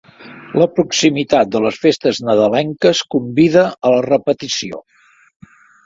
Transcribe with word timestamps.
La 0.61 0.67
proximitat 0.79 1.51
de 1.57 1.61
les 1.67 1.77
festes 1.85 2.23
nadalenques 2.29 3.05
convida 3.17 3.67
a 3.91 3.97
la 3.99 4.03
repetició. 4.11 4.85